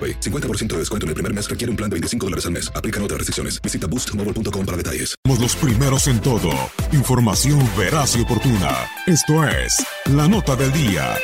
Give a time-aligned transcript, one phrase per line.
[0.00, 0.20] AroPay.
[0.20, 2.72] 50% de descuento en el primer mes requiere un plan de 25 dólares al mes.
[2.74, 3.60] Aplican otras restricciones.
[3.60, 5.14] Visita boostmobile.com para detalles.
[5.26, 6.50] Somos los primeros en todo.
[6.92, 8.88] Información veraz y oportuna.
[9.06, 11.16] Esto es La Nota del Día.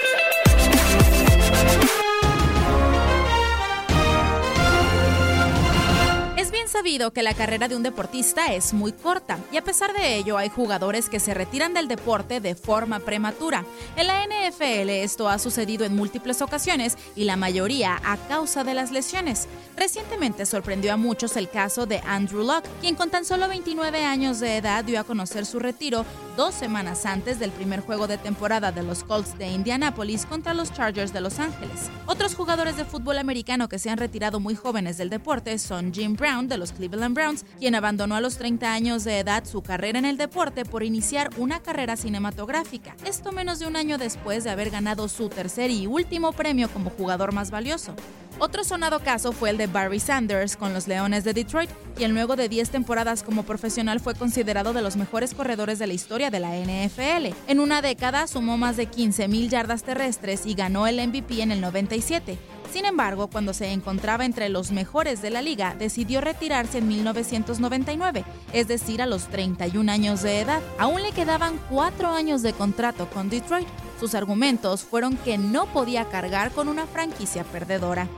[6.87, 10.39] Sabido que la carrera de un deportista es muy corta y a pesar de ello
[10.39, 13.65] hay jugadores que se retiran del deporte de forma prematura.
[13.97, 18.75] En la NFL esto ha sucedido en múltiples ocasiones y la mayoría a causa de
[18.75, 19.49] las lesiones.
[19.77, 24.39] Recientemente sorprendió a muchos el caso de Andrew Luck, quien con tan solo 29 años
[24.39, 26.05] de edad dio a conocer su retiro
[26.37, 30.73] dos semanas antes del primer juego de temporada de los Colts de Indianapolis contra los
[30.73, 31.91] Chargers de Los Ángeles.
[32.05, 36.15] Otros jugadores de fútbol americano que se han retirado muy jóvenes del deporte son Jim
[36.15, 39.99] Brown de los Cleveland Browns, quien abandonó a los 30 años de edad su carrera
[39.99, 42.95] en el deporte por iniciar una carrera cinematográfica.
[43.07, 46.91] Esto menos de un año después de haber ganado su tercer y último premio como
[46.91, 47.95] jugador más valioso.
[48.39, 52.37] Otro sonado caso fue el de Barry Sanders con los Leones de Detroit, quien luego
[52.37, 56.41] de 10 temporadas como profesional fue considerado de los mejores corredores de la historia de
[56.41, 57.35] la NFL.
[57.49, 61.63] En una década sumó más de 15.000 yardas terrestres y ganó el MVP en el
[61.63, 62.39] 97.
[62.71, 68.23] Sin embargo, cuando se encontraba entre los mejores de la liga, decidió retirarse en 1999,
[68.53, 70.61] es decir, a los 31 años de edad.
[70.79, 73.69] Aún le quedaban cuatro años de contrato con Detroit.
[73.99, 78.09] Sus argumentos fueron que no podía cargar con una franquicia perdedora.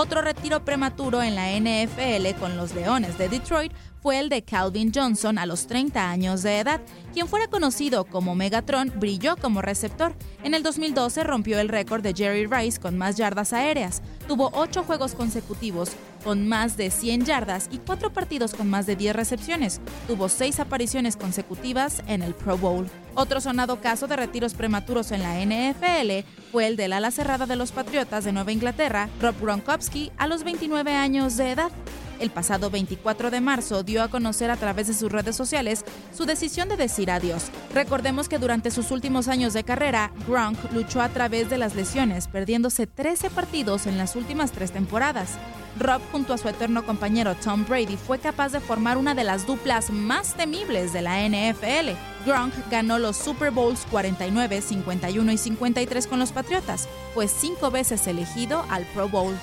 [0.00, 4.92] Otro retiro prematuro en la NFL con los Leones de Detroit fue el de Calvin
[4.94, 6.80] Johnson a los 30 años de edad.
[7.12, 10.14] Quien fuera conocido como Megatron brilló como receptor.
[10.44, 14.00] En el 2012 rompió el récord de Jerry Rice con más yardas aéreas.
[14.28, 15.90] Tuvo 8 juegos consecutivos
[16.22, 19.80] con más de 100 yardas y 4 partidos con más de 10 recepciones.
[20.06, 22.88] Tuvo 6 apariciones consecutivas en el Pro Bowl.
[23.20, 27.56] Otro sonado caso de retiros prematuros en la NFL fue el del ala cerrada de
[27.56, 31.72] los Patriotas de Nueva Inglaterra, Rob Gronkowski, a los 29 años de edad.
[32.20, 35.84] El pasado 24 de marzo dio a conocer a través de sus redes sociales
[36.16, 37.50] su decisión de decir adiós.
[37.74, 42.28] Recordemos que durante sus últimos años de carrera, Gronk luchó a través de las lesiones,
[42.28, 45.30] perdiéndose 13 partidos en las últimas tres temporadas.
[45.78, 49.44] Rob junto a su eterno compañero Tom Brady fue capaz de formar una de las
[49.46, 51.96] duplas más temibles de la NFL.
[52.28, 58.06] Gronk ganó los Super Bowls 49, 51 y 53 con los Patriotas, fue cinco veces
[58.06, 59.34] elegido al Pro Bowl.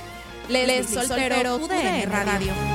[0.47, 2.75] Leslie Soltero, UDN Radio.